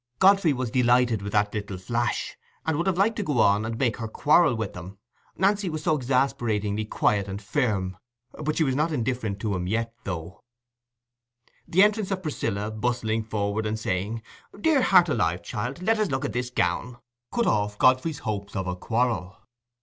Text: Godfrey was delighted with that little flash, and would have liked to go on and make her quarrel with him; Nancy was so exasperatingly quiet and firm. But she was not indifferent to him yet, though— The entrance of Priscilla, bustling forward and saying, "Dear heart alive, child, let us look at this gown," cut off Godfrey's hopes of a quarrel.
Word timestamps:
Godfrey 0.17 0.51
was 0.51 0.71
delighted 0.71 1.21
with 1.21 1.33
that 1.33 1.53
little 1.53 1.77
flash, 1.77 2.35
and 2.65 2.75
would 2.75 2.87
have 2.87 2.97
liked 2.97 3.17
to 3.17 3.23
go 3.23 3.37
on 3.37 3.63
and 3.67 3.77
make 3.77 3.97
her 3.97 4.07
quarrel 4.07 4.55
with 4.55 4.75
him; 4.75 4.97
Nancy 5.37 5.69
was 5.69 5.83
so 5.83 5.95
exasperatingly 5.95 6.85
quiet 6.85 7.27
and 7.27 7.39
firm. 7.39 7.97
But 8.31 8.57
she 8.57 8.63
was 8.63 8.73
not 8.75 8.91
indifferent 8.91 9.39
to 9.41 9.53
him 9.53 9.67
yet, 9.67 9.93
though— 10.03 10.43
The 11.67 11.83
entrance 11.83 12.09
of 12.09 12.23
Priscilla, 12.23 12.71
bustling 12.71 13.21
forward 13.23 13.67
and 13.67 13.77
saying, 13.77 14.23
"Dear 14.59 14.81
heart 14.81 15.07
alive, 15.07 15.43
child, 15.43 15.83
let 15.83 15.99
us 15.99 16.09
look 16.09 16.25
at 16.25 16.33
this 16.33 16.49
gown," 16.49 16.97
cut 17.31 17.45
off 17.45 17.77
Godfrey's 17.77 18.17
hopes 18.25 18.55
of 18.55 18.65
a 18.65 18.75
quarrel. 18.75 19.37